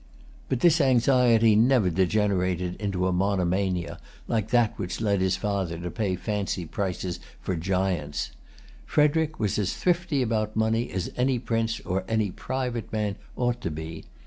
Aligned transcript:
But 0.49 0.61
this 0.61 0.81
anxiety 0.81 1.55
never 1.55 1.91
degenerated 1.91 2.75
into 2.81 3.05
a 3.05 3.11
monomania, 3.13 3.99
like 4.27 4.49
that 4.49 4.73
which 4.79 4.99
led 4.99 5.21
his 5.21 5.37
father 5.37 5.77
to 5.77 5.91
pay 5.91 6.15
fancy 6.15 6.65
prices 6.65 7.19
for 7.39 7.55
giants. 7.55 8.31
Frederic 8.87 9.39
was 9.39 9.59
as 9.59 9.75
thrifty 9.77 10.23
about 10.23 10.55
money 10.55 10.89
as 10.89 11.11
any 11.15 11.37
prince 11.37 11.81
or 11.81 12.03
any 12.07 12.31
private 12.31 12.91
man 12.91 13.15
ought 13.35 13.61
to 13.61 13.69
be. 13.69 14.05